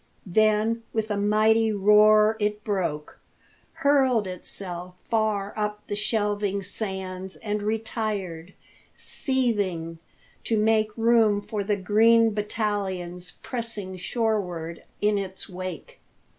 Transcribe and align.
Then 0.25 0.81
with 0.93 1.11
a 1.11 1.15
mighty 1.15 1.71
roar 1.71 2.35
it 2.39 2.63
broke, 2.63 3.19
hurled 3.85 4.25
itself 4.25 4.95
far 5.03 5.53
up 5.55 5.85
the 5.85 5.95
shelving 5.95 6.63
sands, 6.63 7.35
and 7.35 7.61
retired, 7.61 8.55
seething, 8.95 9.99
to 10.45 10.57
make 10.57 10.89
room 10.97 11.39
for 11.39 11.63
the 11.63 11.77
green 11.77 12.31
battalions 12.33 13.33
pressing 13.43 13.95
shorewards 13.95 14.79
in 15.01 15.19
its 15.19 15.47
wake. 15.47 15.99